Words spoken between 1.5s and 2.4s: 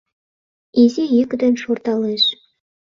шорталеш;